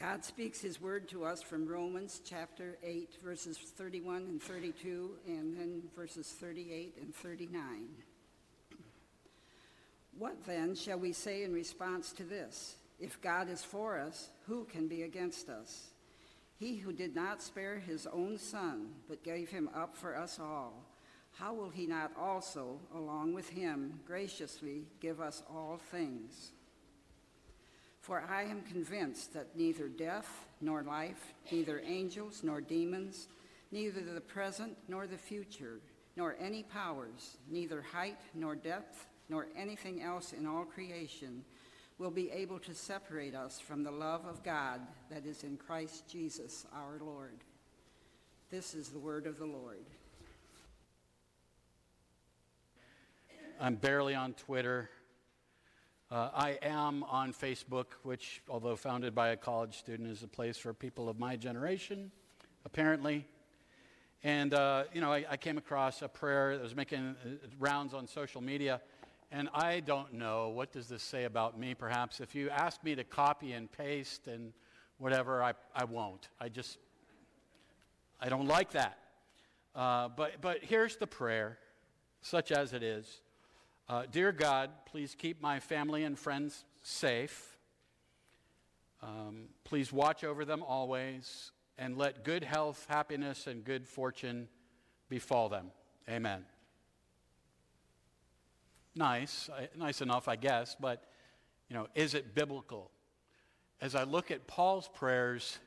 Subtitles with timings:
[0.00, 5.54] God speaks his word to us from Romans chapter 8, verses 31 and 32, and
[5.54, 7.60] then verses 38 and 39.
[10.16, 12.76] What then shall we say in response to this?
[12.98, 15.90] If God is for us, who can be against us?
[16.58, 20.82] He who did not spare his own son, but gave him up for us all,
[21.32, 26.52] how will he not also, along with him, graciously give us all things?
[28.10, 33.28] For I am convinced that neither death nor life, neither angels nor demons,
[33.70, 35.78] neither the present nor the future,
[36.16, 41.44] nor any powers, neither height nor depth, nor anything else in all creation
[41.98, 46.08] will be able to separate us from the love of God that is in Christ
[46.08, 47.44] Jesus our Lord.
[48.50, 49.86] This is the word of the Lord.
[53.60, 54.90] I'm barely on Twitter.
[56.10, 60.58] Uh, I am on Facebook, which, although founded by a college student, is a place
[60.58, 62.10] for people of my generation,
[62.64, 63.24] apparently.
[64.24, 67.28] And, uh, you know, I, I, came across a prayer that was making uh,
[67.60, 68.80] rounds on social media,
[69.30, 72.18] and I don't know, what does this say about me, perhaps?
[72.18, 74.52] If you ask me to copy and paste and
[74.98, 76.28] whatever, I, I won't.
[76.40, 76.78] I just,
[78.20, 78.98] I don't like that.
[79.76, 81.58] Uh, but, but here's the prayer,
[82.20, 83.20] such as it is.
[83.90, 87.56] Uh, Dear God, please keep my family and friends safe.
[89.02, 94.46] Um, please watch over them always, and let good health, happiness, and good fortune
[95.08, 95.72] befall them.
[96.08, 96.44] Amen.
[98.94, 101.02] Nice, nice enough, I guess, but
[101.68, 102.92] you know, is it biblical?
[103.80, 105.58] As I look at Paul's prayers,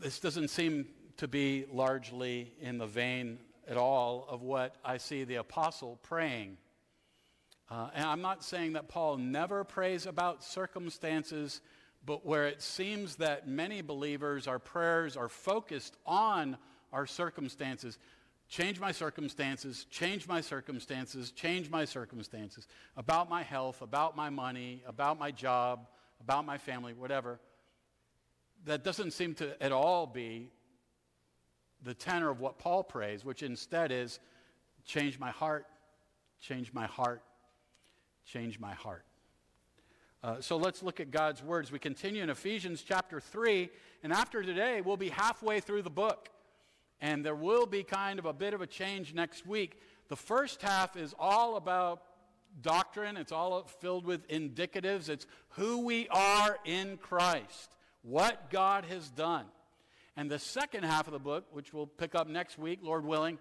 [0.00, 0.86] this doesn't seem
[1.18, 6.56] to be largely in the vein at all of what I see the apostle praying.
[7.70, 11.60] Uh, and I'm not saying that Paul never prays about circumstances,
[12.04, 16.56] but where it seems that many believers, our prayers are focused on
[16.92, 17.98] our circumstances.
[18.48, 22.66] Change my circumstances, change my circumstances, change my circumstances.
[22.96, 25.86] About my health, about my money, about my job,
[26.20, 27.40] about my family, whatever.
[28.66, 30.50] That doesn't seem to at all be
[31.82, 34.20] the tenor of what Paul prays, which instead is
[34.84, 35.66] change my heart,
[36.40, 37.22] change my heart,
[38.24, 39.04] change my heart.
[40.22, 41.72] Uh, so let's look at God's words.
[41.72, 43.68] We continue in Ephesians chapter 3,
[44.04, 46.28] and after today, we'll be halfway through the book.
[47.00, 49.80] And there will be kind of a bit of a change next week.
[50.08, 52.02] The first half is all about
[52.60, 55.08] doctrine, it's all filled with indicatives.
[55.08, 59.46] It's who we are in Christ, what God has done.
[60.16, 63.38] And the second half of the book, which we'll pick up next week, Lord willing,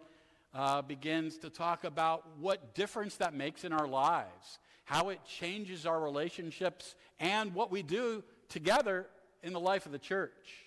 [0.54, 5.86] uh, begins to talk about what difference that makes in our lives how it changes
[5.86, 9.08] our relationships, and what we do together
[9.44, 10.66] in the life of the church.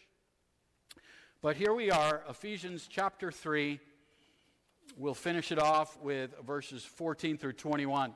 [1.43, 3.79] But here we are, Ephesians chapter 3.
[4.97, 8.15] We'll finish it off with verses 14 through 21.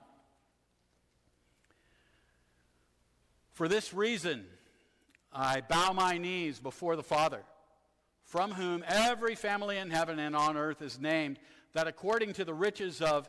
[3.52, 4.46] For this reason,
[5.32, 7.42] I bow my knees before the Father,
[8.22, 11.38] from whom every family in heaven and on earth is named,
[11.72, 13.28] that according to the riches of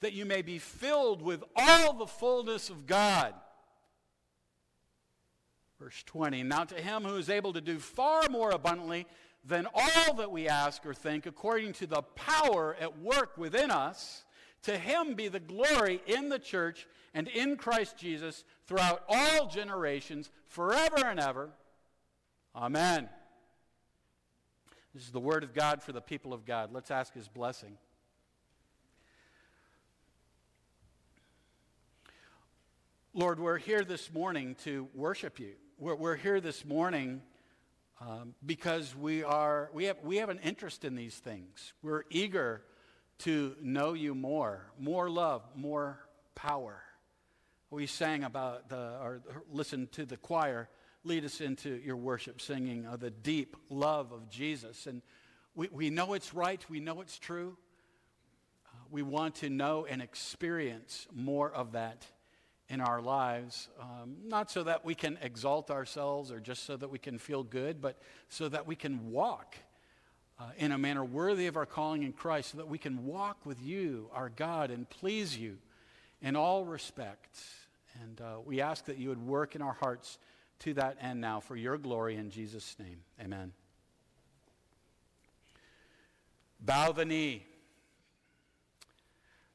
[0.00, 3.34] that you may be filled with all the fullness of God.
[5.78, 9.06] Verse 20 Now to him who is able to do far more abundantly
[9.44, 14.24] than all that we ask or think, according to the power at work within us,
[14.62, 20.30] to him be the glory in the church and in Christ Jesus throughout all generations,
[20.46, 21.50] forever and ever.
[22.54, 23.08] Amen.
[24.94, 26.70] This is the word of God for the people of God.
[26.72, 27.78] Let's ask his blessing.
[33.20, 35.52] Lord, we're here this morning to worship you.
[35.76, 37.20] We're, we're here this morning
[38.00, 41.74] um, because we, are, we, have, we have an interest in these things.
[41.82, 42.62] We're eager
[43.18, 45.98] to know you more, more love, more
[46.34, 46.80] power.
[47.68, 49.20] We sang about the, or
[49.52, 50.70] listened to the choir
[51.04, 54.86] lead us into your worship, singing of the deep love of Jesus.
[54.86, 55.02] And
[55.54, 57.58] we, we know it's right, we know it's true.
[58.64, 62.06] Uh, we want to know and experience more of that
[62.70, 66.88] in our lives, um, not so that we can exalt ourselves or just so that
[66.88, 69.56] we can feel good, but so that we can walk
[70.38, 73.44] uh, in a manner worthy of our calling in Christ, so that we can walk
[73.44, 75.58] with you, our God, and please you
[76.22, 77.44] in all respects.
[78.02, 80.18] And uh, we ask that you would work in our hearts
[80.60, 83.00] to that end now for your glory in Jesus' name.
[83.20, 83.52] Amen.
[86.60, 87.44] Bow the knee.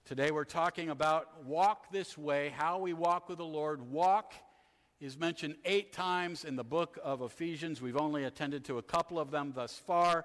[0.06, 3.90] Today we're talking about walk this way, how we walk with the Lord.
[3.90, 4.36] Walk
[5.02, 7.82] is mentioned eight times in the book of Ephesians.
[7.82, 10.24] We've only attended to a couple of them thus far.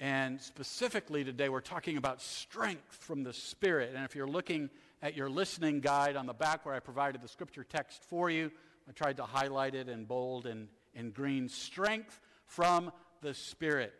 [0.00, 3.92] And specifically today, we're talking about strength from the Spirit.
[3.94, 4.70] And if you're looking
[5.02, 8.50] at your listening guide on the back where I provided the scripture text for you,
[8.88, 11.48] I tried to highlight it in bold and in green.
[11.48, 12.90] Strength from
[13.20, 13.94] the Spirit.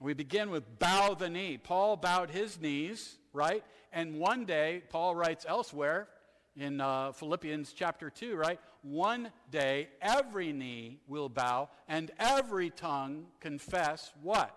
[0.00, 1.58] We begin with bow the knee.
[1.58, 3.64] Paul bowed his knees, right?
[3.92, 6.08] And one day, Paul writes elsewhere
[6.56, 8.60] in uh, Philippians chapter 2, right?
[8.82, 14.56] One day, every knee will bow and every tongue confess what?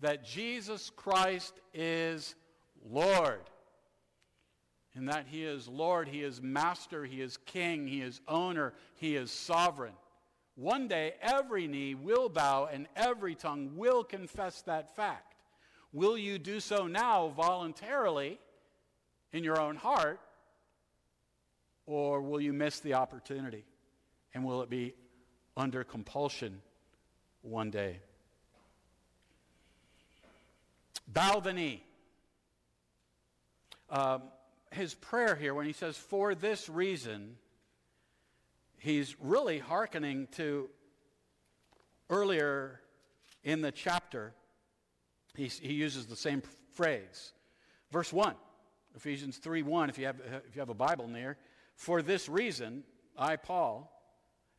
[0.00, 2.34] That Jesus Christ is
[2.90, 3.42] Lord.
[4.94, 9.16] And that he is Lord, he is master, he is king, he is owner, he
[9.16, 9.94] is sovereign.
[10.54, 15.34] One day, every knee will bow and every tongue will confess that fact.
[15.92, 18.38] Will you do so now voluntarily
[19.32, 20.20] in your own heart,
[21.86, 23.64] or will you miss the opportunity?
[24.34, 24.94] And will it be
[25.56, 26.60] under compulsion
[27.42, 28.00] one day?
[31.08, 31.82] Bow the knee.
[33.90, 34.22] Um,
[34.70, 37.36] his prayer here, when he says, for this reason,
[38.82, 40.68] he's really hearkening to
[42.10, 42.80] earlier
[43.44, 44.34] in the chapter.
[45.36, 46.42] He, he uses the same
[46.74, 47.32] phrase.
[47.90, 48.34] Verse 1,
[48.96, 51.36] Ephesians 3 1, if you, have, if you have a Bible near.
[51.76, 52.84] For this reason,
[53.16, 53.88] I, Paul,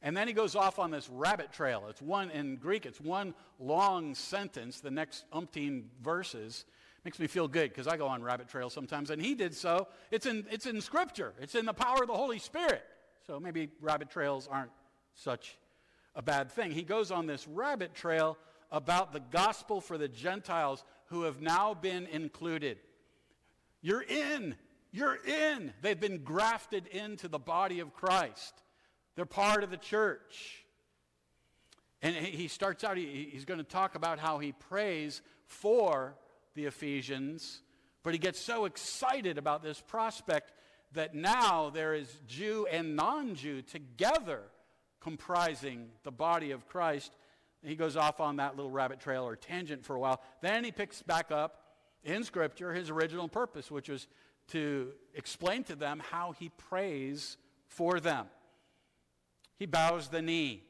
[0.01, 1.85] and then he goes off on this rabbit trail.
[1.89, 6.65] It's one, in Greek, it's one long sentence, the next umpteen verses.
[7.03, 9.87] Makes me feel good because I go on rabbit trails sometimes, and he did so.
[10.11, 12.83] It's in, it's in Scripture, it's in the power of the Holy Spirit.
[13.25, 14.71] So maybe rabbit trails aren't
[15.15, 15.57] such
[16.15, 16.71] a bad thing.
[16.71, 18.37] He goes on this rabbit trail
[18.71, 22.77] about the gospel for the Gentiles who have now been included.
[23.81, 24.55] You're in.
[24.91, 25.73] You're in.
[25.81, 28.53] They've been grafted into the body of Christ.
[29.15, 30.65] They're part of the church.
[32.01, 36.15] And he starts out, he's going to talk about how he prays for
[36.55, 37.61] the Ephesians,
[38.03, 40.51] but he gets so excited about this prospect
[40.93, 44.41] that now there is Jew and non Jew together
[44.99, 47.15] comprising the body of Christ.
[47.61, 50.21] He goes off on that little rabbit trail or tangent for a while.
[50.41, 51.63] Then he picks back up
[52.03, 54.07] in Scripture his original purpose, which was
[54.49, 57.37] to explain to them how he prays
[57.67, 58.27] for them.
[59.57, 60.63] He bows the knee.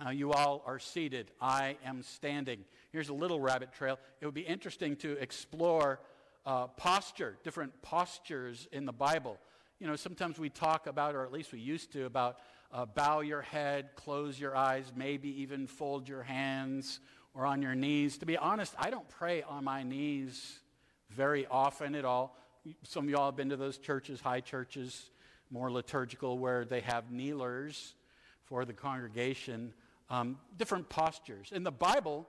[0.00, 1.30] Now, you all are seated.
[1.40, 2.64] I am standing.
[2.92, 3.98] Here's a little rabbit trail.
[4.20, 6.00] It would be interesting to explore
[6.46, 9.36] uh, posture, different postures in the Bible.
[9.80, 12.38] You know, sometimes we talk about, or at least we used to, about
[12.72, 17.00] uh, bow your head, close your eyes, maybe even fold your hands
[17.34, 18.18] or on your knees.
[18.18, 20.60] To be honest, I don't pray on my knees
[21.10, 22.36] very often at all.
[22.82, 25.10] Some of y'all have been to those churches, high churches,
[25.50, 27.94] more liturgical, where they have kneelers
[28.44, 29.72] for the congregation,
[30.10, 31.50] um, different postures.
[31.52, 32.26] In the Bible,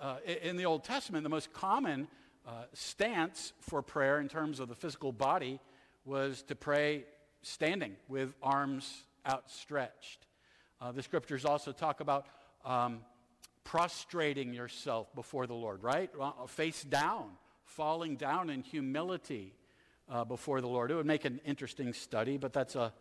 [0.00, 2.08] uh, in the Old Testament, the most common
[2.46, 5.58] uh, stance for prayer in terms of the physical body
[6.04, 7.04] was to pray
[7.42, 10.26] standing with arms outstretched.
[10.80, 12.26] Uh, the scriptures also talk about
[12.64, 13.00] um,
[13.64, 16.10] prostrating yourself before the Lord, right?
[16.20, 17.30] Uh, face down,
[17.64, 19.54] falling down in humility
[20.08, 20.90] uh, before the Lord.
[20.90, 22.92] It would make an interesting study, but that's a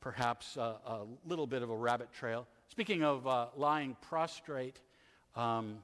[0.00, 2.46] perhaps a, a little bit of a rabbit trail.
[2.68, 4.80] Speaking of uh, lying prostrate,
[5.34, 5.78] um,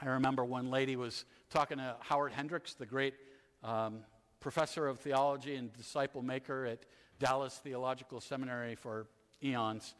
[0.00, 3.14] I remember one lady was talking to Howard Hendricks, the great
[3.62, 4.00] um,
[4.40, 6.80] professor of theology and disciple maker at
[7.20, 9.06] Dallas Theological Seminary for
[9.40, 9.94] eons.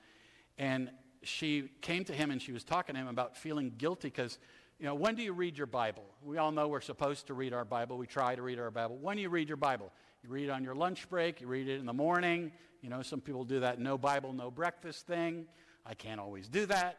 [0.59, 0.91] And
[1.23, 4.41] she came to him and she was talking to him about feeling guilty because,
[4.81, 6.03] you know, when do you read your Bible?
[6.25, 7.99] We all know we're supposed to read our Bible.
[7.99, 8.99] We try to read our Bible.
[9.01, 9.93] When do you read your Bible?
[10.25, 12.51] You read on your lunch break, you read it in the morning.
[12.83, 15.47] You know, some people do that no Bible, no breakfast thing.
[15.87, 16.99] I can't always do that.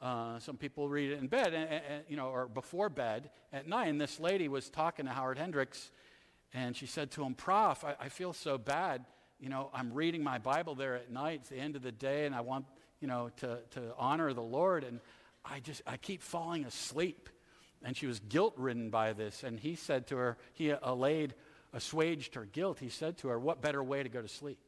[0.00, 3.66] Uh, some people read it in bed, and, and, you know, or before bed at
[3.66, 3.88] night.
[3.88, 5.90] And this lady was talking to Howard Hendricks,
[6.52, 9.04] and she said to him, "Prof, I, I feel so bad.
[9.40, 11.40] You know, I'm reading my Bible there at night.
[11.40, 12.66] It's the end of the day, and I want,
[13.00, 15.00] you know, to to honor the Lord, and
[15.44, 17.28] I just I keep falling asleep."
[17.82, 19.44] And she was guilt ridden by this.
[19.44, 21.34] And he said to her, he allayed
[21.76, 24.58] assuaged her guilt, he said to her, What better way to go to sleep?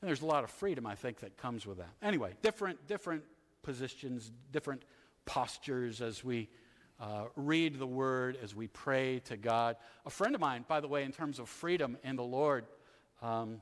[0.00, 1.90] And there's a lot of freedom, I think, that comes with that.
[2.02, 3.24] Anyway, different, different
[3.64, 4.82] positions, different
[5.24, 6.48] postures as we
[7.00, 9.76] uh, read the word, as we pray to God.
[10.06, 12.66] A friend of mine, by the way, in terms of freedom in the Lord,
[13.20, 13.60] um,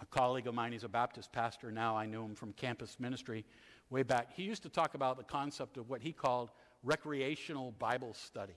[0.00, 1.96] a colleague of mine, he's a Baptist pastor now.
[1.96, 3.44] I knew him from campus ministry
[3.88, 4.32] way back.
[4.34, 6.50] He used to talk about the concept of what he called
[6.82, 8.56] recreational Bible study.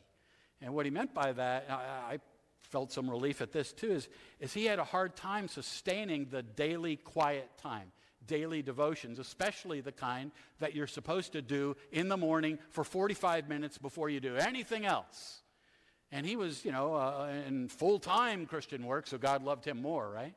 [0.62, 2.20] And what he meant by that, I, I
[2.62, 4.10] felt some relief at this too, is,
[4.40, 7.92] is he had a hard time sustaining the daily quiet time,
[8.30, 13.50] daily devotions, especially the kind that you're supposed to do in the morning for 45
[13.50, 15.42] minutes before you do anything else.
[16.12, 19.82] And he was, you know, uh, in full time Christian work, so God loved him
[19.82, 20.36] more, right?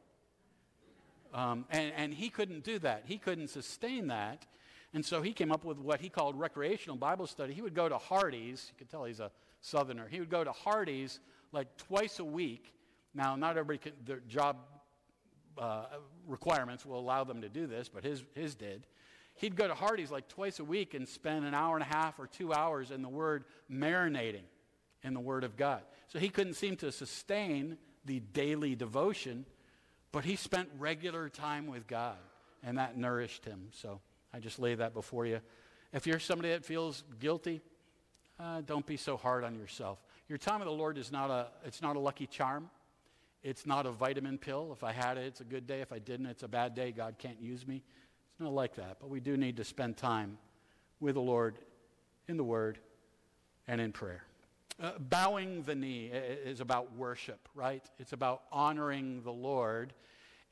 [1.34, 3.04] Um, and, and he couldn't do that.
[3.06, 4.46] He couldn't sustain that.
[4.94, 7.54] And so he came up with what he called recreational Bible study.
[7.54, 8.70] He would go to Hardee's.
[8.70, 9.30] You could tell he's a
[9.60, 10.08] southerner.
[10.10, 11.20] He would go to Hardee's
[11.52, 12.74] like twice a week.
[13.14, 14.56] Now, not everybody can, their job
[15.58, 15.84] uh,
[16.26, 18.86] requirements will allow them to do this, but his, his did.
[19.36, 22.18] He'd go to Hardee's like twice a week and spend an hour and a half
[22.18, 24.44] or two hours in the Word marinating
[25.02, 25.82] in the Word of God.
[26.08, 29.46] So he couldn't seem to sustain the daily devotion,
[30.10, 32.18] but he spent regular time with God,
[32.62, 33.68] and that nourished him.
[33.72, 34.00] So
[34.32, 35.40] I just lay that before you.
[35.92, 37.62] If you're somebody that feels guilty,
[38.38, 39.98] uh, don't be so hard on yourself.
[40.28, 42.70] Your time with the Lord is not a, it's not a lucky charm.
[43.42, 44.70] It's not a vitamin pill.
[44.72, 45.80] If I had it, it's a good day.
[45.80, 46.92] If I didn't, it's a bad day.
[46.92, 47.82] God can't use me.
[48.30, 48.98] It's not like that.
[49.00, 50.38] But we do need to spend time
[51.00, 51.58] with the Lord
[52.28, 52.78] in the Word
[53.66, 54.24] and in prayer.
[54.80, 57.84] Uh, bowing the knee is about worship, right?
[57.98, 59.92] It's about honoring the Lord,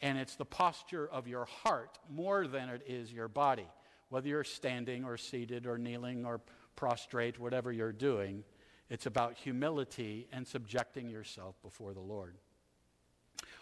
[0.02, 3.66] and it's the posture of your heart more than it is your body.
[4.08, 6.40] Whether you're standing or seated or kneeling or
[6.76, 8.44] prostrate, whatever you're doing,
[8.88, 12.36] it's about humility and subjecting yourself before the Lord.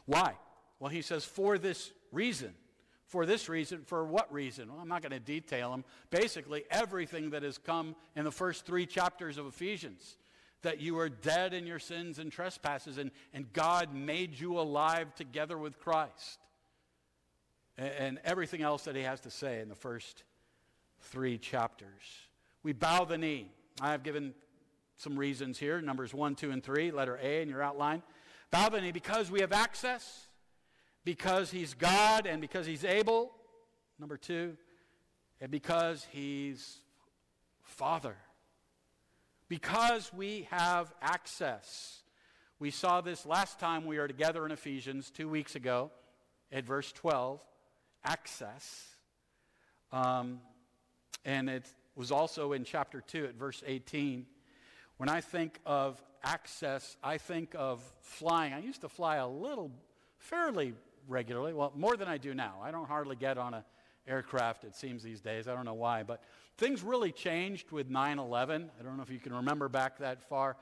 [0.08, 0.32] Why?
[0.80, 2.54] Well, he says, for this reason.
[3.04, 4.68] For this reason, for what reason?
[4.68, 5.84] Well, I'm not going to detail them.
[6.10, 10.16] Basically, everything that has come in the first three chapters of Ephesians
[10.62, 15.14] that you are dead in your sins and trespasses, and, and God made you alive
[15.14, 16.38] together with Christ.
[17.76, 20.24] And, and everything else that he has to say in the first
[21.00, 21.88] three chapters.
[22.62, 23.50] We bow the knee.
[23.80, 24.34] I have given
[24.96, 28.02] some reasons here numbers 1, 2, and 3, letter A in your outline.
[28.52, 30.26] Knee because we have access,
[31.04, 33.32] because he's God, and because he's able.
[33.98, 34.56] Number 2,
[35.40, 36.78] and because he's
[37.62, 38.16] Father.
[39.48, 42.02] Because we have access.
[42.58, 45.90] We saw this last time we were together in Ephesians two weeks ago
[46.52, 47.40] at verse 12.
[48.04, 48.84] Access.
[49.92, 50.40] Um,
[51.24, 54.26] and it was also in chapter 2 at verse 18.
[54.98, 58.52] When I think of access, I think of flying.
[58.52, 59.70] I used to fly a little,
[60.18, 60.74] fairly
[61.06, 62.56] regularly, well, more than I do now.
[62.62, 63.62] I don't hardly get on an
[64.08, 65.46] aircraft, it seems, these days.
[65.46, 66.02] I don't know why.
[66.02, 66.24] But
[66.56, 68.70] things really changed with 9 11.
[68.78, 70.56] I don't know if you can remember back that far.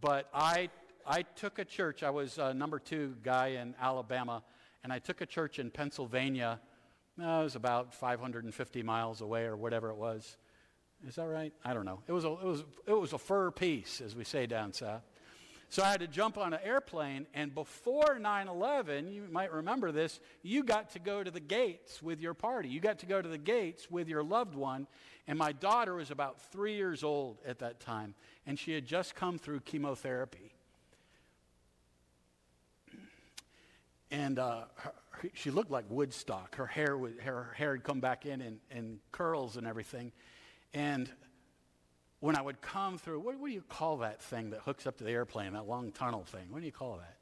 [0.00, 0.70] But I,
[1.06, 4.42] I took a church, I was a number two guy in Alabama,
[4.82, 6.58] and I took a church in Pennsylvania.
[7.18, 10.38] No, it was about 550 miles away or whatever it was.
[11.06, 11.52] Is that right?
[11.64, 12.00] I don't know.
[12.06, 15.02] It was a, it was, it was a fur piece, as we say down south.
[15.68, 19.90] So I had to jump on an airplane, and before 9 11, you might remember
[19.90, 22.68] this, you got to go to the gates with your party.
[22.68, 24.86] You got to go to the gates with your loved one.
[25.26, 28.14] And my daughter was about three years old at that time,
[28.46, 30.52] and she had just come through chemotherapy.
[34.10, 34.92] And uh, her,
[35.32, 36.54] she looked like Woodstock.
[36.56, 40.12] Her hair, was, her hair had come back in, and, in curls and everything.
[40.74, 41.08] And
[42.18, 44.98] when I would come through, what, what, do you call that thing that hooks up
[44.98, 46.46] to the airplane, that long tunnel thing?
[46.50, 47.16] What do you call that?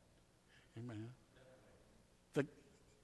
[0.77, 1.07] Anybody know?
[2.33, 2.47] The,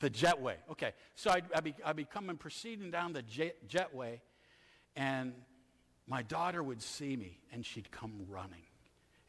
[0.00, 0.54] the jetway.
[0.70, 0.92] Okay.
[1.14, 4.20] So I'd, I'd, be, I'd be coming, proceeding down the jet, jetway,
[4.96, 5.34] and
[6.08, 8.62] my daughter would see me, and she'd come running.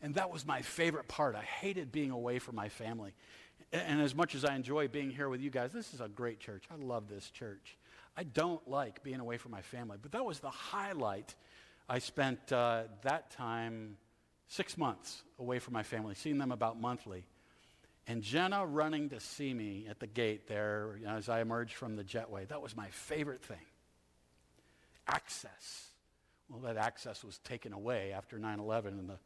[0.01, 1.35] And that was my favorite part.
[1.35, 3.13] I hated being away from my family.
[3.73, 6.07] And, and as much as I enjoy being here with you guys, this is a
[6.07, 6.63] great church.
[6.71, 7.77] I love this church.
[8.15, 11.35] I don't like being away from my family, but that was the highlight.
[11.87, 13.97] I spent uh, that time
[14.47, 17.25] six months away from my family, seeing them about monthly.
[18.07, 21.75] And Jenna running to see me at the gate there you know, as I emerged
[21.75, 23.57] from the jetway, that was my favorite thing.
[25.07, 25.85] Access.
[26.49, 29.19] Well, that access was taken away after 9 11 and the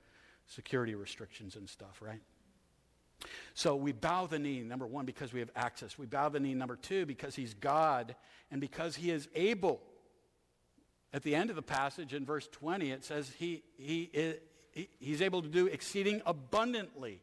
[0.48, 2.22] security restrictions and stuff, right?
[3.54, 5.98] So we bow the knee, number one, because we have access.
[5.98, 8.16] We bow the knee, number two, because he's God
[8.52, 9.82] and because he is able.
[11.14, 14.10] At the end of the passage in verse 20, it says he, he,
[14.72, 17.22] he, he's able to do exceeding abundantly.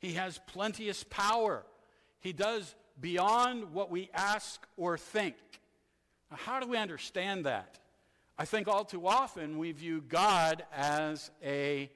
[0.00, 1.64] He has plenteous power.
[2.20, 5.36] He does beyond what we ask or think.
[6.30, 7.78] Now, how do we understand that?
[8.36, 11.90] I think all too often we view God as a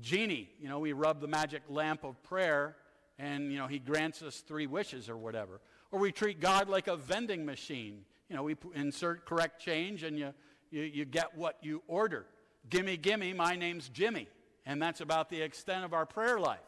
[0.00, 0.50] genie.
[0.60, 2.76] You know, we rub the magic lamp of prayer
[3.20, 5.60] and, you know, he grants us three wishes or whatever.
[5.92, 8.04] Or we treat God like a vending machine.
[8.28, 10.32] You know, we insert correct change and you,
[10.70, 12.26] you, you get what you order.
[12.70, 14.28] Gimme, gimme, my name's Jimmy.
[14.64, 16.58] And that's about the extent of our prayer life.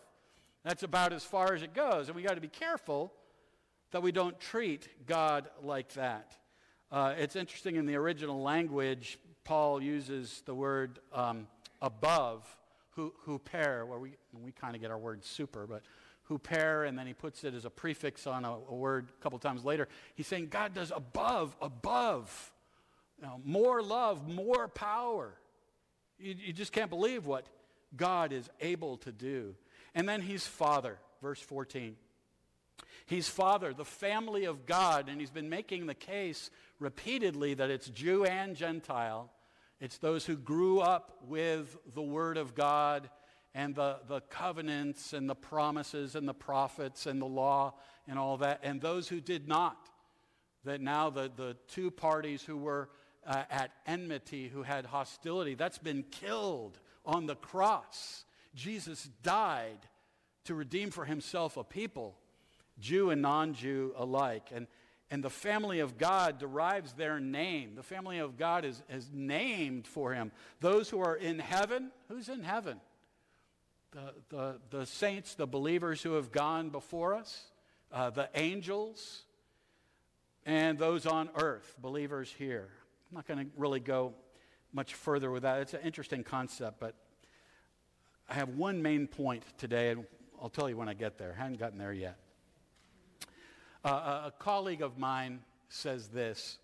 [0.64, 2.08] That's about as far as it goes.
[2.08, 3.12] And we got to be careful
[3.92, 6.36] that we don't treat God like that.
[6.90, 11.46] Uh, it's interesting in the original language, Paul uses the word um,
[11.80, 12.44] above,
[12.90, 15.82] who, huper where we, we kind of get our word super, but
[16.38, 19.38] huper, and then he puts it as a prefix on a, a word a couple
[19.38, 19.88] times later.
[20.14, 22.52] He's saying God does above, above,
[23.18, 25.34] you know, more love, more power.
[26.18, 27.46] You, you just can't believe what
[27.96, 29.54] God is able to do.
[29.94, 31.96] And then he's Father, verse 14.
[33.06, 37.88] He's Father, the family of God, and he's been making the case repeatedly that it's
[37.88, 39.30] Jew and Gentile.
[39.80, 43.10] It's those who grew up with the Word of God
[43.54, 47.74] and the, the covenants and the promises and the prophets and the law
[48.08, 49.88] and all that, and those who did not.
[50.64, 52.88] That now the, the two parties who were
[53.26, 58.24] uh, at enmity, who had hostility, that's been killed on the cross.
[58.54, 59.78] Jesus died
[60.44, 62.16] to redeem for himself a people,
[62.78, 64.50] Jew and non Jew alike.
[64.54, 64.66] And,
[65.10, 67.74] and the family of God derives their name.
[67.74, 70.32] The family of God is, is named for him.
[70.60, 72.80] Those who are in heaven, who's in heaven?
[73.92, 77.50] The, the, the saints, the believers who have gone before us,
[77.92, 79.24] uh, the angels,
[80.46, 82.70] and those on earth, believers here.
[83.10, 84.14] I'm not going to really go
[84.72, 85.60] much further with that.
[85.60, 86.94] It's an interesting concept, but
[88.30, 90.06] I have one main point today, and
[90.40, 91.34] I'll tell you when I get there.
[91.38, 92.16] I haven't gotten there yet.
[93.84, 96.58] Uh, a colleague of mine says this.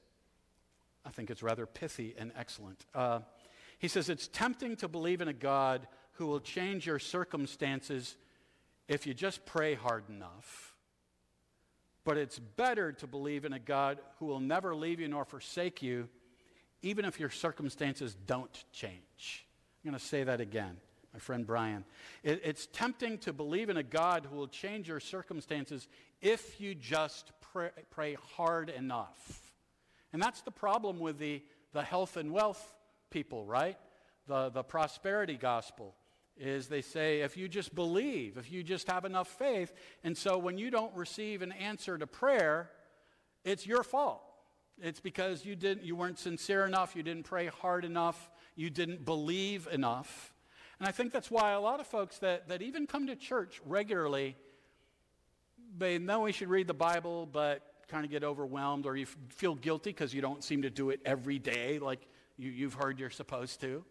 [1.04, 2.86] I think it's rather pithy and excellent.
[2.94, 3.20] Uh,
[3.78, 5.86] he says, It's tempting to believe in a God
[6.18, 8.16] who will change your circumstances
[8.88, 10.74] if you just pray hard enough.
[12.04, 15.82] But it's better to believe in a God who will never leave you nor forsake
[15.82, 16.08] you,
[16.82, 19.46] even if your circumstances don't change.
[19.84, 20.78] I'm going to say that again
[21.12, 21.84] my friend Brian.
[22.22, 25.88] It, it's tempting to believe in a God who will change your circumstances
[26.20, 29.52] if you just pray, pray hard enough.
[30.12, 32.74] And that's the problem with the, the health and wealth
[33.10, 33.76] people, right?
[34.26, 35.94] The, the prosperity gospel
[36.38, 39.72] is they say if you just believe, if you just have enough faith,
[40.04, 42.70] and so when you don't receive an answer to prayer,
[43.44, 44.22] it's your fault.
[44.80, 49.04] It's because you didn't you weren't sincere enough, you didn't pray hard enough, you didn't
[49.04, 50.32] believe enough.
[50.78, 53.60] And I think that's why a lot of folks that, that even come to church
[53.66, 54.36] regularly,
[55.76, 59.16] they know we should read the Bible, but kind of get overwhelmed, or you f-
[59.30, 63.00] feel guilty because you don't seem to do it every day like you, you've heard
[63.00, 63.84] you're supposed to.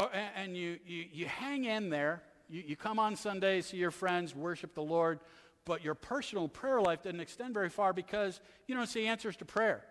[0.00, 2.22] Oh, and, and you, you, you hang in there.
[2.48, 5.20] You, you come on Sundays, see your friends, worship the Lord,
[5.64, 9.44] but your personal prayer life doesn't extend very far because you don't see answers to
[9.44, 9.84] prayer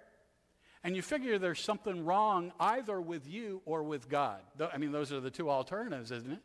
[0.84, 4.41] and you figure there's something wrong either with you or with God.
[4.74, 6.39] I mean, those are the two alternatives, isn't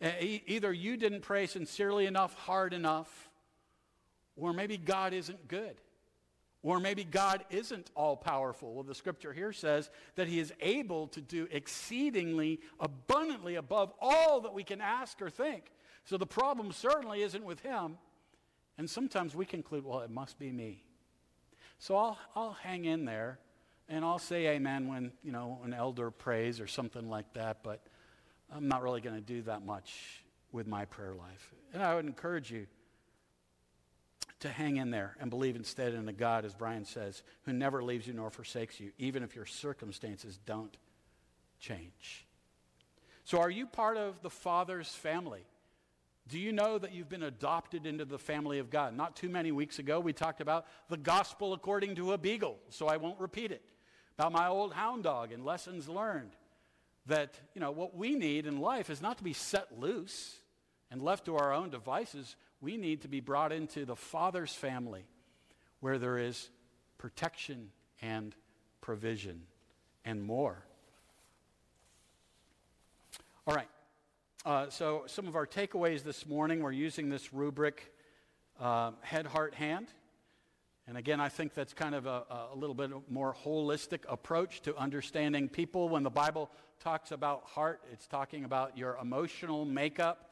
[0.00, 0.42] it?
[0.46, 3.30] Either you didn't pray sincerely enough, hard enough,
[4.36, 5.76] or maybe God isn't good.
[6.62, 8.74] Or maybe God isn't all powerful.
[8.74, 14.40] Well, the scripture here says that he is able to do exceedingly abundantly above all
[14.40, 15.70] that we can ask or think.
[16.04, 17.98] So the problem certainly isn't with him.
[18.76, 20.84] And sometimes we conclude, well, it must be me.
[21.78, 23.38] So I'll, I'll hang in there
[23.88, 27.86] and I'll say amen when, you know, an elder prays or something like that, but
[28.54, 31.54] I'm not really going to do that much with my prayer life.
[31.72, 32.66] And I would encourage you
[34.40, 37.82] to hang in there and believe instead in a God, as Brian says, who never
[37.82, 40.76] leaves you nor forsakes you, even if your circumstances don't
[41.58, 42.26] change.
[43.24, 45.44] So, are you part of the Father's family?
[46.28, 48.96] Do you know that you've been adopted into the family of God?
[48.96, 52.86] Not too many weeks ago, we talked about the gospel according to a beagle, so
[52.86, 53.62] I won't repeat it
[54.18, 56.32] about my old hound dog and lessons learned.
[57.06, 60.36] That, you know, what we need in life is not to be set loose
[60.90, 62.36] and left to our own devices.
[62.60, 65.04] We need to be brought into the Father's family
[65.80, 66.50] where there is
[66.98, 67.70] protection
[68.02, 68.34] and
[68.80, 69.42] provision
[70.04, 70.64] and more.
[73.46, 73.68] All right.
[74.44, 77.92] Uh, so, some of our takeaways this morning, we're using this rubric
[78.60, 79.88] uh, head, heart, hand.
[80.86, 84.74] And again, I think that's kind of a, a, little bit more holistic approach to
[84.76, 85.90] understanding people.
[85.90, 90.27] When the Bible talks about heart, it's talking about your emotional makeup,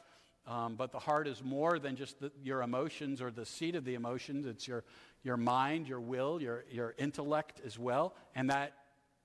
[0.46, 3.84] Um, but the heart is more than just the, your emotions or the seat of
[3.84, 4.46] the emotions.
[4.46, 4.84] It's your,
[5.24, 8.14] your mind, your will, your, your intellect as well.
[8.34, 8.72] And that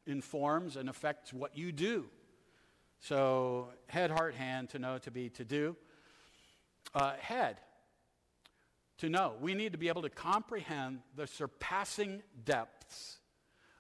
[0.08, 2.06] informs and affects what you do.
[3.02, 5.76] So, head, heart, hand, to know, to be, to do.
[6.94, 7.58] Uh, head,
[9.00, 9.34] to know.
[9.40, 13.18] We need to be able to comprehend the surpassing depths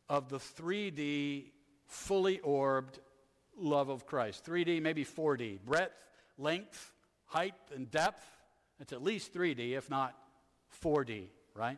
[0.10, 1.51] of the 3D,
[1.88, 2.99] fully orbed
[3.58, 4.45] love of Christ.
[4.45, 5.60] 3D, maybe 4D.
[5.62, 5.93] Breadth,
[6.38, 6.91] length,
[7.32, 8.26] height, and depth.
[8.80, 10.15] It's at least 3D, if not
[10.84, 11.78] 4D, right?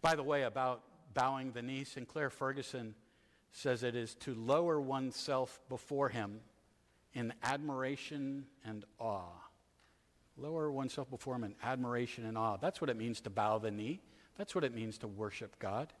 [0.00, 2.94] By the way, about bowing the knee, Sinclair Ferguson
[3.52, 6.40] says it is to lower oneself before him
[7.12, 9.32] in admiration and awe.
[10.36, 12.56] Lower oneself before him in admiration and awe.
[12.56, 14.00] That's what it means to bow the knee.
[14.38, 15.92] That's what it means to worship God.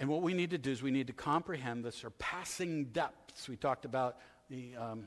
[0.00, 3.48] And what we need to do is we need to comprehend the surpassing depths.
[3.50, 4.16] We talked about
[4.48, 5.04] the um,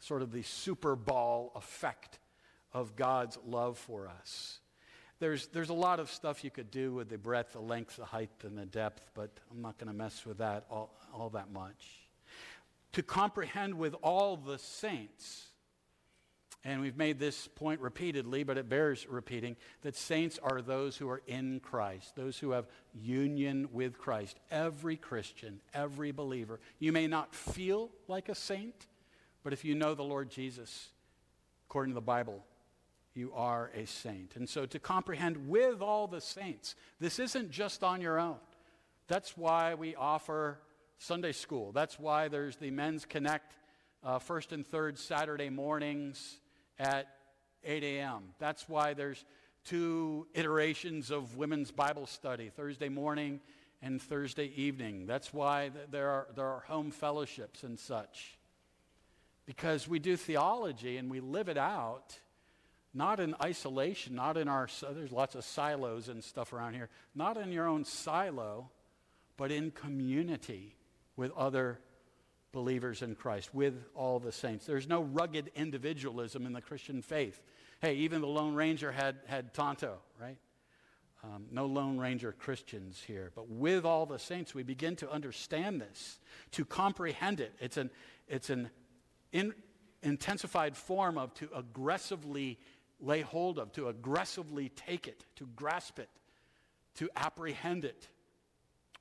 [0.00, 2.18] sort of the super ball effect
[2.72, 4.58] of God's love for us.
[5.20, 8.04] There's, there's a lot of stuff you could do with the breadth, the length, the
[8.04, 11.52] height, and the depth, but I'm not going to mess with that all, all that
[11.52, 12.08] much.
[12.92, 15.46] To comprehend with all the saints,
[16.66, 21.08] and we've made this point repeatedly, but it bears repeating, that saints are those who
[21.08, 24.40] are in Christ, those who have union with Christ.
[24.50, 26.58] Every Christian, every believer.
[26.80, 28.88] You may not feel like a saint,
[29.44, 30.88] but if you know the Lord Jesus,
[31.68, 32.44] according to the Bible,
[33.14, 34.34] you are a saint.
[34.34, 38.38] And so to comprehend with all the saints, this isn't just on your own.
[39.06, 40.58] That's why we offer
[40.98, 41.70] Sunday school.
[41.70, 43.54] That's why there's the Men's Connect
[44.02, 46.40] uh, first and third Saturday mornings
[46.78, 47.08] at
[47.64, 48.22] 8 a.m.
[48.38, 49.24] That's why there's
[49.64, 53.40] two iterations of women's Bible study, Thursday morning
[53.82, 55.06] and Thursday evening.
[55.06, 58.38] That's why there are, there are home fellowships and such.
[59.44, 62.18] Because we do theology and we live it out
[62.96, 67.36] not in isolation, not in our, there's lots of silos and stuff around here, not
[67.36, 68.70] in your own silo,
[69.36, 70.74] but in community
[71.14, 71.78] with other
[72.56, 74.64] believers in Christ, with all the saints.
[74.64, 77.38] There's no rugged individualism in the Christian faith.
[77.82, 80.38] Hey, even the Lone Ranger had, had Tonto, right?
[81.22, 83.30] Um, no Lone Ranger Christians here.
[83.34, 86.18] But with all the saints, we begin to understand this,
[86.52, 87.52] to comprehend it.
[87.60, 87.90] It's an,
[88.26, 88.70] it's an
[89.32, 89.52] in,
[90.02, 92.58] intensified form of to aggressively
[93.00, 96.08] lay hold of, to aggressively take it, to grasp it,
[96.94, 98.08] to apprehend it.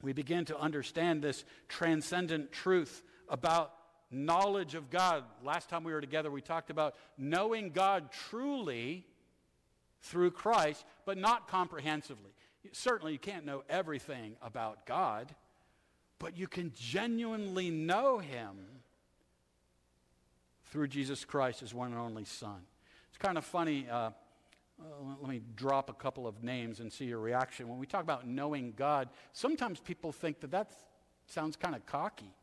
[0.02, 3.74] We begin to understand this transcendent truth about
[4.12, 5.24] knowledge of God.
[5.44, 9.06] Last time we were together, we talked about knowing God truly
[10.02, 12.32] through Christ, but not comprehensively.
[12.72, 15.34] Certainly, you can't know everything about God,
[16.20, 18.56] but you can genuinely know Him
[20.66, 22.62] through Jesus Christ, His one and only Son.
[23.10, 23.88] It's kind of funny.
[23.90, 24.12] Uh,
[24.78, 24.84] uh,
[25.22, 27.70] let me drop a couple of names and see your reaction.
[27.70, 30.74] When we talk about knowing God, sometimes people think that that
[31.28, 32.34] sounds kind of cocky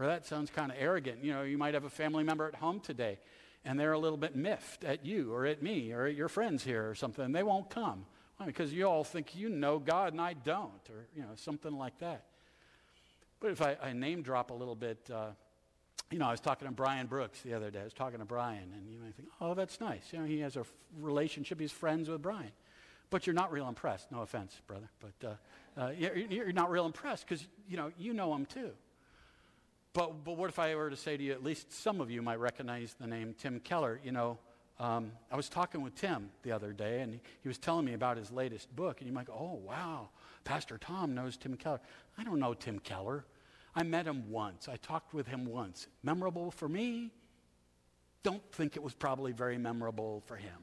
[0.00, 1.22] or that sounds kind of arrogant.
[1.22, 3.18] You know, you might have a family member at home today
[3.64, 6.64] and they're a little bit miffed at you or at me or at your friends
[6.64, 8.06] here or something, they won't come.
[8.38, 8.46] Why?
[8.46, 11.98] Because you all think you know God and I don't, or, you know, something like
[11.98, 12.24] that.
[13.38, 15.30] But if I, I name drop a little bit, uh,
[16.10, 17.80] you know, I was talking to Brian Brooks the other day.
[17.80, 20.02] I was talking to Brian, and you might think, oh, that's nice.
[20.12, 21.60] You know, he has a f- relationship.
[21.60, 22.50] He's friends with Brian.
[23.10, 24.10] But you're not real impressed.
[24.10, 24.88] No offense, brother.
[25.00, 28.70] But uh, uh, you're, you're, not real impressed because, you know, you know him too.
[29.92, 32.22] But, but what if I were to say to you, at least some of you
[32.22, 34.00] might recognize the name Tim Keller.
[34.04, 34.38] You know,
[34.78, 37.94] um, I was talking with Tim the other day, and he, he was telling me
[37.94, 39.00] about his latest book.
[39.00, 40.10] And you might go, oh, wow,
[40.44, 41.80] Pastor Tom knows Tim Keller.
[42.16, 43.24] I don't know Tim Keller.
[43.74, 44.68] I met him once.
[44.68, 45.88] I talked with him once.
[46.02, 47.10] Memorable for me?
[48.22, 50.56] Don't think it was probably very memorable for him.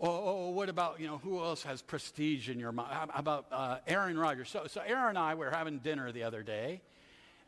[0.00, 2.92] Oh, oh, what about, you know, who else has prestige in your mind?
[2.92, 4.50] How about uh, Aaron Rodgers?
[4.50, 6.82] So, so Aaron and I were having dinner the other day,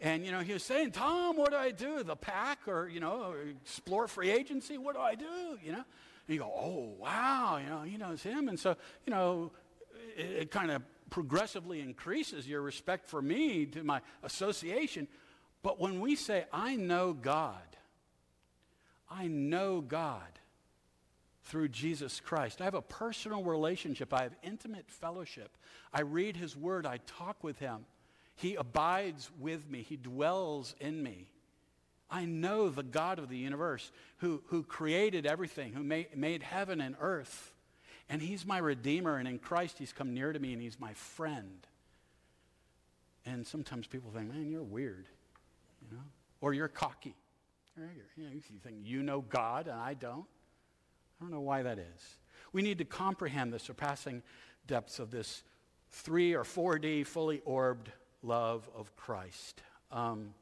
[0.00, 2.02] and, you know, he was saying, Tom, what do I do?
[2.02, 4.78] The pack or, you know, explore free agency?
[4.78, 5.58] What do I do?
[5.62, 5.84] You know?
[6.28, 8.48] And you go, oh, wow, you know, he knows him.
[8.48, 9.52] And so, you know,
[10.16, 10.80] it, it kind of
[11.10, 15.06] progressively increases your respect for me to my association.
[15.62, 17.76] But when we say, I know God,
[19.10, 20.39] I know God
[21.50, 22.60] through Jesus Christ.
[22.60, 24.14] I have a personal relationship.
[24.14, 25.56] I have intimate fellowship.
[25.92, 26.86] I read his word.
[26.86, 27.86] I talk with him.
[28.36, 29.82] He abides with me.
[29.82, 31.26] He dwells in me.
[32.08, 36.80] I know the God of the universe who, who created everything, who made, made heaven
[36.80, 37.52] and earth.
[38.08, 40.94] And he's my redeemer, and in Christ he's come near to me, and he's my
[40.94, 41.66] friend.
[43.26, 45.06] And sometimes people think, man, you're weird,
[45.82, 46.04] you know,
[46.40, 47.16] or you're cocky.
[47.76, 50.26] You, know, you think you know God and I don't.
[51.20, 52.18] I don't know why that is.
[52.52, 54.22] We need to comprehend the surpassing
[54.66, 55.42] depths of this
[55.90, 59.62] 3 or 4D fully orbed love of Christ.
[59.92, 60.34] Um,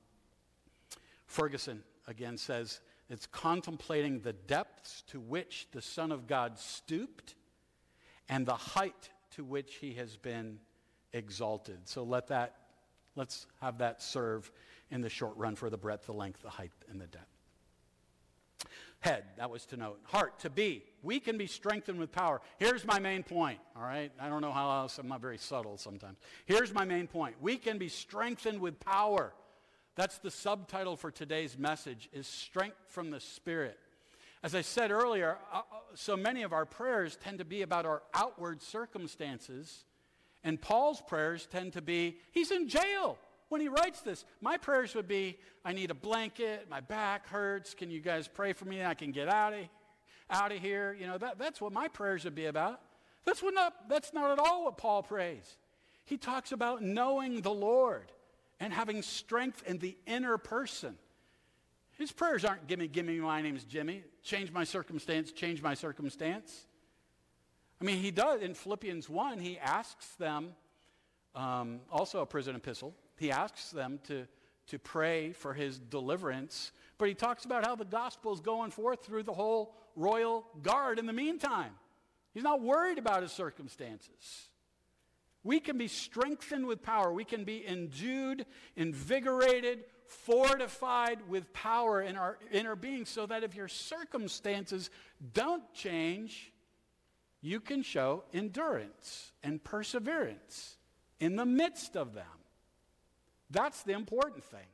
[1.26, 7.34] Ferguson again says it's contemplating the depths to which the Son of God stooped
[8.28, 10.58] and the height to which he has been
[11.12, 11.88] exalted.
[11.88, 12.54] So let that,
[13.16, 14.50] let's have that serve
[14.90, 17.37] in the short run for the breadth, the length, the height, and the depth.
[19.00, 20.00] Head, that was to note.
[20.04, 20.82] Heart, to be.
[21.02, 22.40] We can be strengthened with power.
[22.58, 24.10] Here's my main point, all right?
[24.20, 26.18] I don't know how else, I'm not very subtle sometimes.
[26.46, 27.36] Here's my main point.
[27.40, 29.32] We can be strengthened with power.
[29.94, 33.78] That's the subtitle for today's message is strength from the Spirit.
[34.42, 35.62] As I said earlier, uh, uh,
[35.94, 39.84] so many of our prayers tend to be about our outward circumstances,
[40.42, 44.24] and Paul's prayers tend to be, he's in jail when he writes this.
[44.40, 48.52] My prayers would be, I need a blanket, my back hurts, can you guys pray
[48.52, 48.84] for me?
[48.84, 49.60] I can get out of,
[50.30, 50.96] out of here.
[50.98, 52.80] You know, that, that's what my prayers would be about.
[53.24, 55.56] That's, what not, that's not at all what Paul prays.
[56.04, 58.10] He talks about knowing the Lord
[58.60, 60.96] and having strength in the inner person.
[61.98, 65.74] His prayers aren't, give me, give me, my name's Jimmy, change my circumstance, change my
[65.74, 66.66] circumstance.
[67.80, 70.50] I mean, he does, in Philippians 1, he asks them,
[71.34, 74.26] um, also a prison epistle, he asks them to,
[74.68, 79.04] to pray for his deliverance, but he talks about how the gospel is going forth
[79.04, 81.72] through the whole royal guard in the meantime.
[82.34, 84.48] He's not worried about his circumstances.
[85.42, 87.12] We can be strengthened with power.
[87.12, 88.44] We can be endued,
[88.76, 94.90] invigorated, fortified with power in our inner being so that if your circumstances
[95.32, 96.52] don't change,
[97.40, 100.76] you can show endurance and perseverance
[101.20, 102.24] in the midst of them.
[103.50, 104.66] That's the important thing.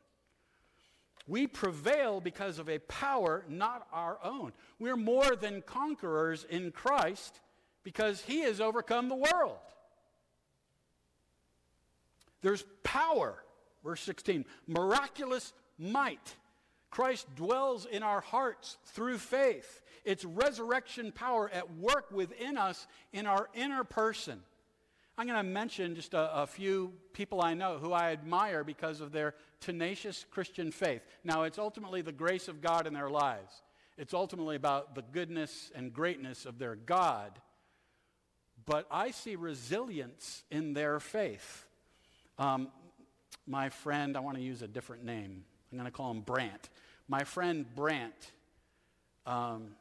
[1.26, 4.52] We prevail because of a power not our own.
[4.78, 7.40] We're more than conquerors in Christ
[7.82, 9.56] because he has overcome the world.
[12.42, 13.42] There's power,
[13.82, 16.36] verse 16, miraculous might.
[16.90, 19.82] Christ dwells in our hearts through faith.
[20.04, 24.42] It's resurrection power at work within us in our inner person.
[25.16, 29.00] I'm going to mention just a, a, few people I know who I admire because
[29.00, 31.02] of their tenacious Christian faith.
[31.22, 33.62] Now, it's ultimately the grace of God in their lives,
[33.96, 37.38] it's ultimately about the goodness and greatness of their God.
[38.66, 41.66] But I see resilience in their faith.
[42.38, 42.68] Um,
[43.46, 45.44] my friend, I want to use a different name.
[45.70, 46.70] I'm going to call him Brant.
[47.08, 48.32] My friend Brant,
[49.26, 49.76] um,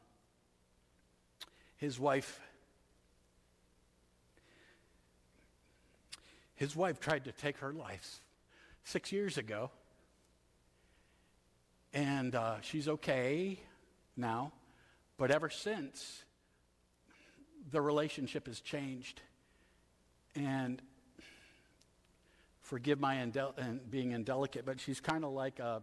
[1.76, 2.40] his wife
[6.56, 8.20] His wife tried to take her life
[8.84, 9.70] six years ago.
[11.92, 13.58] And uh, she's okay
[14.16, 14.52] now.
[15.16, 16.24] But ever since,
[17.70, 19.20] the relationship has changed.
[20.34, 20.80] And
[22.62, 25.82] forgive my indel- and being indelicate, but she's kind of like a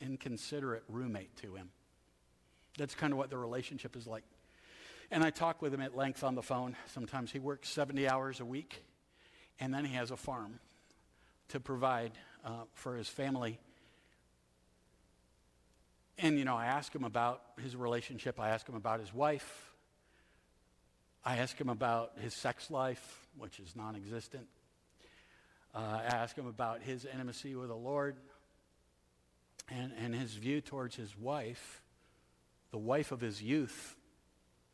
[0.00, 1.70] inconsiderate roommate to him.
[2.76, 4.24] That's kind of what the relationship is like.
[5.10, 6.76] And I talk with him at length on the phone.
[6.86, 8.82] Sometimes he works 70 hours a week
[9.60, 10.60] and then he has a farm
[11.48, 12.12] to provide
[12.44, 13.58] uh, for his family.
[16.18, 18.40] And, you know, I ask him about his relationship.
[18.40, 19.70] I ask him about his wife.
[21.24, 24.46] I ask him about his sex life, which is non existent.
[25.74, 28.16] Uh, I ask him about his intimacy with the Lord
[29.70, 31.82] and, and his view towards his wife,
[32.70, 33.94] the wife of his youth,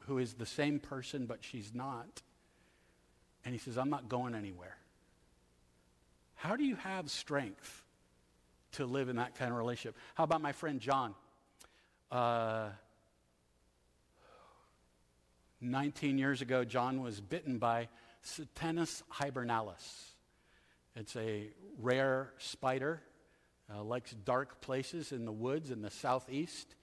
[0.06, 2.22] who is the same person, but she's not.
[3.44, 4.76] And he says, I'm not going anywhere.
[6.34, 7.82] How do you have strength
[8.72, 9.96] to live in that kind of relationship?
[10.14, 11.14] How about my friend John?
[12.10, 12.68] Uh,
[15.60, 17.88] 19 years ago, John was bitten by
[18.24, 20.14] Satanas hibernalis.
[20.96, 21.48] It's a
[21.80, 23.02] rare spider,
[23.74, 26.74] uh, likes dark places in the woods in the southeast.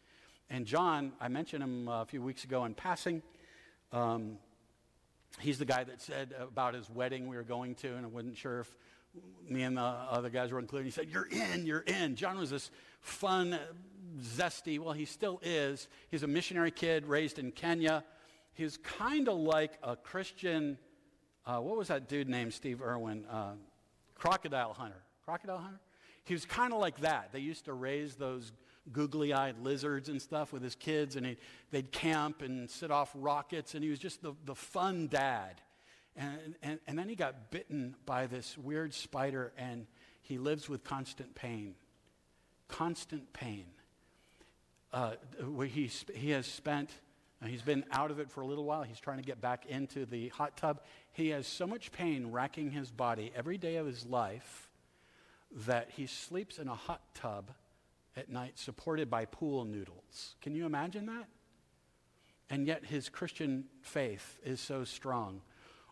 [0.49, 3.21] And John, I mentioned him a few weeks ago in passing.
[3.91, 4.37] Um,
[5.39, 8.37] He's the guy that said about his wedding we were going to, and I wasn't
[8.37, 8.77] sure if
[9.49, 10.85] me and the other guys were included.
[10.85, 12.15] He said, You're in, you're in.
[12.15, 13.57] John was this fun,
[14.21, 15.87] zesty, well, he still is.
[16.09, 18.03] He's a missionary kid raised in Kenya.
[18.53, 20.77] He's kind of like a Christian,
[21.45, 23.25] uh, what was that dude named Steve Irwin?
[23.25, 23.53] Uh,
[24.15, 25.01] crocodile hunter.
[25.25, 25.79] Crocodile hunter?
[26.23, 27.29] He was kind of like that.
[27.31, 28.51] They used to raise those
[28.91, 31.37] googly eyed lizards and stuff with his kids, and he,
[31.71, 35.61] they'd camp and set off rockets, and he was just the, the fun dad.
[36.15, 39.85] And, and, and then he got bitten by this weird spider, and
[40.21, 41.75] he lives with constant pain.
[42.67, 43.65] Constant pain.
[44.91, 45.11] Uh,
[45.45, 46.89] where he, he has spent,
[47.41, 48.83] uh, he's been out of it for a little while.
[48.83, 50.81] He's trying to get back into the hot tub.
[51.13, 54.69] He has so much pain racking his body every day of his life
[55.65, 57.51] that he sleeps in a hot tub
[58.15, 60.35] at night supported by pool noodles.
[60.41, 61.27] Can you imagine that?
[62.49, 65.41] And yet his Christian faith is so strong.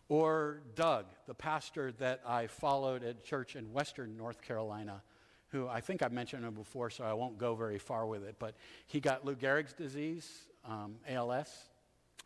[0.08, 5.02] Or Doug, the pastor that I followed at church in Western North Carolina,
[5.48, 8.36] who I think I've mentioned him before, so I won't go very far with it,
[8.38, 8.56] but
[8.86, 10.28] he got Lou Gehrig's disease,
[10.64, 11.48] um, ALS,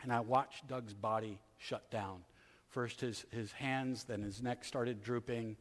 [0.02, 2.20] and I watched Doug's body shut down.
[2.70, 5.56] First his, his hands, then his neck started drooping,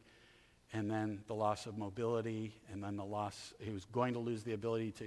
[0.74, 4.42] and then the loss of mobility, and then the loss, he was going to lose
[4.42, 5.04] the ability to,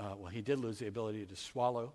[0.00, 1.92] uh, well, he did lose the ability to swallow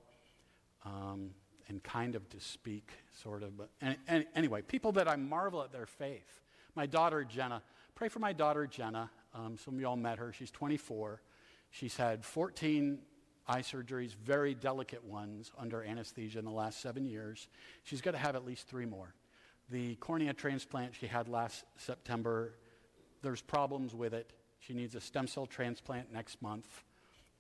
[0.86, 1.32] um,
[1.68, 3.58] and kind of to speak, sort of.
[3.58, 6.42] But any, any, anyway, people that I marvel at their faith.
[6.76, 7.62] My daughter, Jenna.
[7.94, 9.10] Pray for my daughter, Jenna.
[9.36, 10.32] Um, some of y'all met her.
[10.32, 11.22] She's 24.
[11.72, 13.00] She's had 14
[13.50, 17.50] eye surgeries, very delicate ones, under anesthesia in the last seven years.
[17.84, 19.14] She's got to have at least three more.
[19.70, 22.54] The cornea transplant she had last September
[23.28, 24.32] there's problems with it.
[24.60, 26.86] She needs a stem cell transplant next month,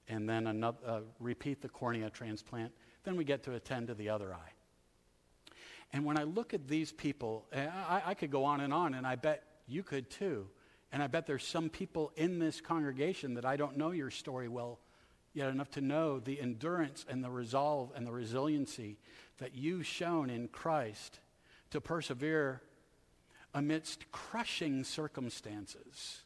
[0.09, 2.73] and then another, uh, repeat the cornea transplant.
[3.05, 4.51] Then we get to attend to the other eye.
[5.93, 9.07] And when I look at these people, I, I could go on and on, and
[9.07, 10.49] I bet you could too.
[10.91, 14.49] And I bet there's some people in this congregation that I don't know your story
[14.49, 14.79] well
[15.33, 18.97] yet enough to know the endurance and the resolve and the resiliency
[19.37, 21.21] that you've shown in Christ
[21.69, 22.61] to persevere
[23.57, 26.21] amidst crushing circumstances.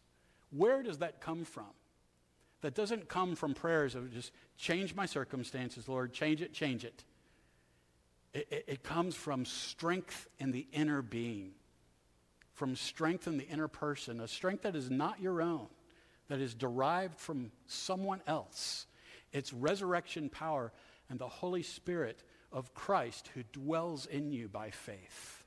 [0.50, 1.72] Where does that come from?
[2.60, 7.06] That doesn't come from prayers of just change my circumstances, Lord, change it, change it.
[8.34, 11.52] It, it, it comes from strength in the inner being,
[12.52, 15.68] from strength in the inner person, a strength that is not your own,
[16.28, 18.88] that is derived from someone else.
[19.32, 20.74] It's resurrection power
[21.10, 25.41] and the Holy Spirit of Christ who dwells in you by faith.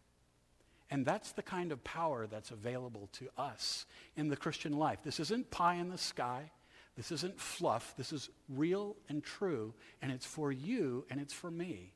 [0.94, 5.00] And that's the kind of power that's available to us in the Christian life.
[5.02, 6.52] This isn't pie in the sky.
[6.96, 7.94] This isn't fluff.
[7.96, 9.74] This is real and true.
[10.00, 11.90] And it's for you and it's for me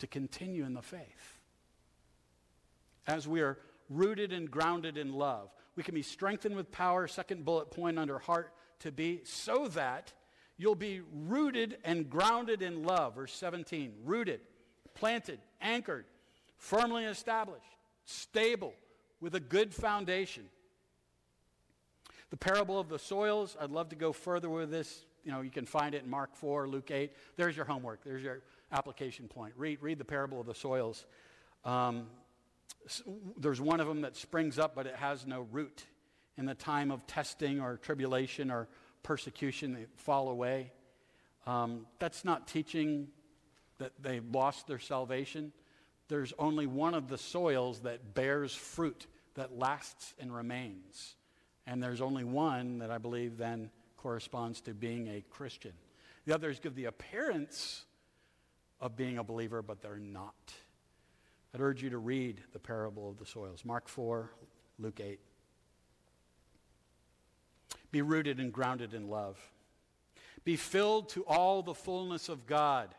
[0.00, 1.38] to continue in the faith.
[3.06, 3.56] As we are
[3.88, 8.18] rooted and grounded in love, we can be strengthened with power, second bullet point under
[8.18, 10.12] heart to be, so that
[10.56, 13.14] you'll be rooted and grounded in love.
[13.14, 14.40] Verse 17 rooted,
[14.94, 16.06] planted, anchored,
[16.56, 17.77] firmly established
[18.08, 18.74] stable,
[19.20, 20.44] with a good foundation.
[22.30, 25.04] The parable of the soils, I'd love to go further with this.
[25.24, 27.12] You know, you can find it in Mark 4, Luke 8.
[27.36, 28.04] There's your homework.
[28.04, 28.40] There's your
[28.72, 29.54] application point.
[29.56, 31.04] Read, read the parable of the soils.
[31.64, 32.06] Um,
[33.38, 35.84] there's one of them that springs up, but it has no root.
[36.38, 38.68] In the time of testing or tribulation or
[39.02, 40.72] persecution, they fall away.
[41.46, 43.08] Um, that's not teaching
[43.78, 45.52] that they lost their salvation
[46.08, 51.14] there's only one of the soils that bears fruit that lasts and remains.
[51.66, 55.72] And there's only one that I believe then corresponds to being a Christian.
[56.24, 57.84] The others give the appearance
[58.80, 60.52] of being a believer, but they're not.
[61.54, 64.30] I'd urge you to read the parable of the soils Mark 4,
[64.78, 65.20] Luke 8.
[67.90, 69.38] Be rooted and grounded in love.
[70.44, 72.94] Be filled to all the fullness of God.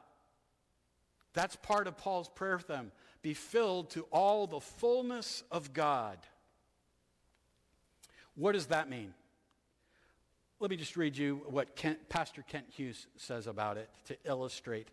[1.34, 2.92] That's part of Paul's prayer for them.
[3.22, 6.18] Be filled to all the fullness of God.
[8.36, 9.14] What does that mean?
[10.60, 14.90] Let me just read you what Kent, Pastor Kent Hughes says about it to illustrate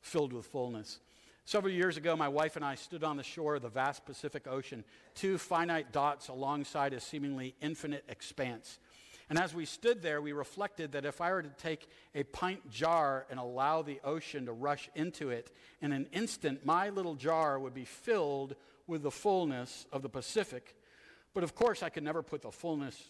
[0.00, 0.98] filled with fullness.
[1.46, 4.46] Several years ago, my wife and I stood on the shore of the vast Pacific
[4.46, 4.82] Ocean,
[5.14, 8.78] two finite dots alongside a seemingly infinite expanse.
[9.30, 12.70] And as we stood there, we reflected that if I were to take a pint
[12.70, 17.58] jar and allow the ocean to rush into it, in an instant, my little jar
[17.58, 18.54] would be filled
[18.86, 20.76] with the fullness of the Pacific.
[21.32, 23.02] But of course, I could never put the fullness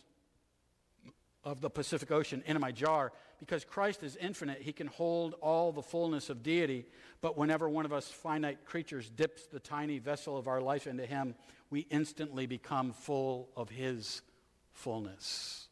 [1.45, 4.63] of the Pacific Ocean into my jar because Christ is infinite.
[4.63, 6.87] He can hold all the fullness of deity.
[7.21, 11.05] But whenever one of us finite creatures dips the tiny vessel of our life into
[11.05, 11.35] Him,
[11.71, 14.23] we instantly become full of His
[14.73, 15.69] fullness.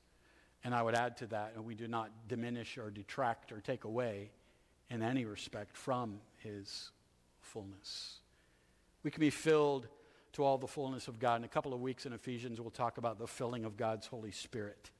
[0.64, 3.84] And I would add to that, and we do not diminish or detract or take
[3.84, 4.30] away
[4.90, 6.90] in any respect from his
[7.40, 8.18] fullness.
[9.02, 9.88] We can be filled
[10.34, 11.36] to all the fullness of God.
[11.36, 14.30] In a couple of weeks in Ephesians, we'll talk about the filling of God's Holy
[14.30, 14.90] Spirit.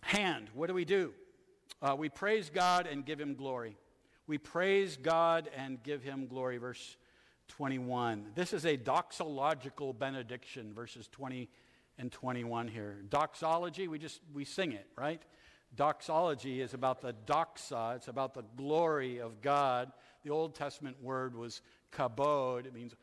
[0.00, 1.12] Hand, what do we do?
[1.80, 3.76] Uh, we praise God and give him glory.
[4.26, 6.58] We praise God and give him glory.
[6.58, 6.96] Verse
[7.48, 8.30] 21.
[8.34, 11.48] This is a doxological benediction, verses 20
[11.98, 13.02] and 21 here.
[13.08, 15.22] Doxology, we just we sing it, right?
[15.74, 19.90] Doxology is about the doxa, it's about the glory of God.
[20.22, 21.62] The Old Testament word was
[21.92, 22.94] kabod, it means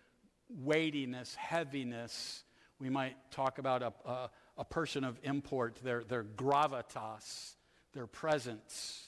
[0.50, 2.44] weightiness, heaviness.
[2.80, 7.56] We might talk about a, a, a person of import, their, their gravitas,
[7.94, 9.08] their presence,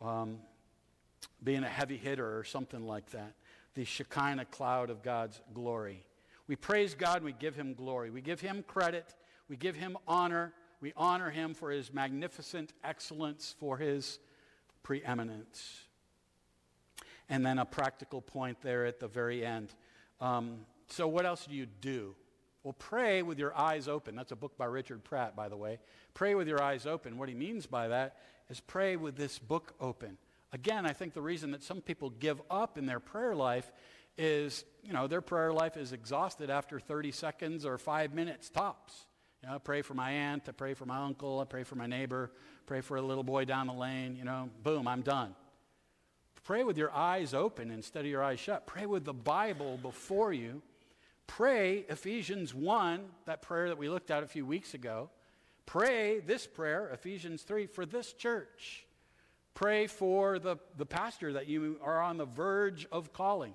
[0.00, 0.38] um,
[1.42, 3.34] being a heavy hitter or something like that.
[3.74, 6.06] The Shekinah cloud of God's glory.
[6.46, 8.10] We praise God and we give him glory.
[8.10, 9.14] We give him credit.
[9.48, 10.52] We give him honor.
[10.80, 14.18] We honor him for his magnificent excellence, for his
[14.82, 15.84] preeminence.
[17.28, 19.74] And then a practical point there at the very end.
[20.20, 22.14] Um, so, what else do you do?
[22.62, 24.14] Well, pray with your eyes open.
[24.14, 25.78] That's a book by Richard Pratt, by the way.
[26.12, 27.18] Pray with your eyes open.
[27.18, 28.16] What he means by that
[28.48, 30.18] is pray with this book open.
[30.52, 33.72] Again, I think the reason that some people give up in their prayer life
[34.16, 39.06] is, you know, their prayer life is exhausted after 30 seconds or five minutes tops.
[39.42, 41.74] You know, I pray for my aunt, I pray for my uncle, I pray for
[41.74, 42.30] my neighbor,
[42.66, 45.34] pray for a little boy down the lane, you know, boom, I'm done.
[46.44, 48.66] Pray with your eyes open instead of your eyes shut.
[48.66, 50.62] Pray with the Bible before you.
[51.26, 55.08] Pray Ephesians 1, that prayer that we looked at a few weeks ago.
[55.64, 58.84] Pray this prayer, Ephesians 3, for this church.
[59.54, 63.54] Pray for the, the pastor that you are on the verge of calling,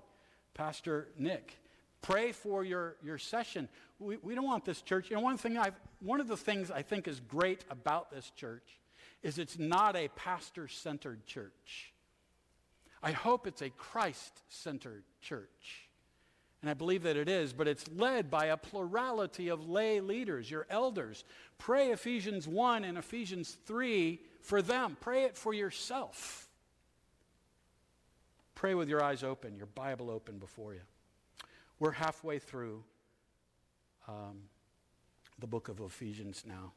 [0.60, 1.57] Pastor Nick.
[2.01, 3.70] Pray for your, your session.
[3.97, 5.10] We, we don't want this church.
[5.10, 8.30] You know, one, thing I've, one of the things I think is great about this
[8.32, 8.78] church
[9.24, 11.93] is it's not a pastor centered church.
[13.01, 15.88] I hope it's a Christ centered church.
[16.62, 20.51] And I believe that it is, but it's led by a plurality of lay leaders,
[20.51, 21.24] your elders.
[21.57, 24.97] Pray Ephesians 1 and Ephesians 3 for them.
[24.99, 26.49] Pray it for yourself.
[28.60, 30.82] Pray with your eyes open, your Bible open before you.
[31.80, 32.84] We're halfway through
[34.05, 34.49] um,
[35.39, 36.74] the book of Ephesians now.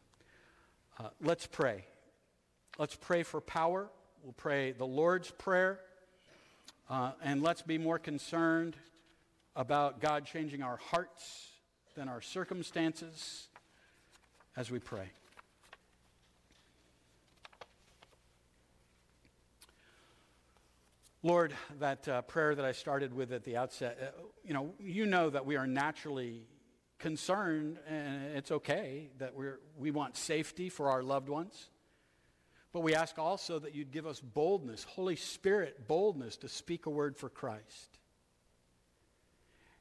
[1.01, 1.85] Uh, let's pray.
[2.79, 3.91] Let's pray for power.
[4.23, 5.81] We'll pray the Lord's Prayer.
[6.89, 8.77] Uh, and let's be more concerned
[9.57, 11.49] about God changing our hearts
[11.97, 13.49] than our circumstances
[14.57, 15.11] as we pray.
[21.25, 25.07] Lord, that uh, prayer that I started with at the outset, uh, you know, you
[25.07, 26.49] know that we are naturally
[26.99, 31.71] concerned, and it's okay that we're, we want safety for our loved ones.
[32.73, 36.91] But we ask also that you'd give us boldness, Holy Spirit boldness to speak a
[36.91, 37.99] word for Christ.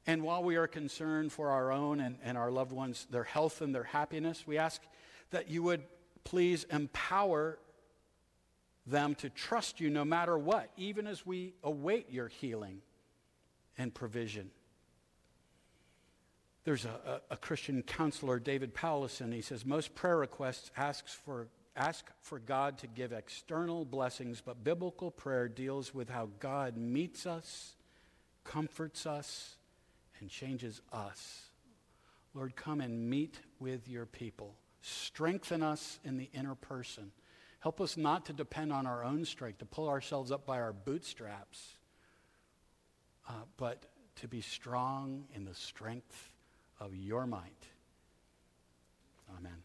[0.06, 3.62] And while we are concerned for our own and, and our loved ones, their health
[3.62, 4.80] and their happiness, we ask
[5.32, 5.82] that you would
[6.24, 7.58] please empower
[8.86, 12.82] them to trust you no matter what, even as we await your healing
[13.78, 14.50] and provision.
[16.64, 19.34] There's a, a, a Christian counselor, David Powlison.
[19.34, 24.64] He says most prayer requests asks for, ask for God to give external blessings, but
[24.64, 27.76] biblical prayer deals with how God meets us,
[28.44, 29.56] comforts us,
[30.20, 31.46] and changes us.
[32.34, 34.56] Lord, come and meet with your people.
[34.82, 37.12] Strengthen us in the inner person.
[37.62, 40.74] Help us not to depend on our own strength, to pull ourselves up by our
[40.74, 41.78] bootstraps,
[43.30, 43.86] uh, but
[44.16, 46.34] to be strong in the strength
[46.80, 47.68] of your might.
[49.38, 49.64] Amen.